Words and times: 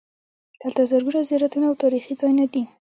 دلته 0.61 0.81
زرګونه 0.91 1.19
زیارتونه 1.29 1.65
او 1.67 1.75
تاریخي 1.83 2.13
ځایونه 2.19 2.45
دي. 2.53 2.63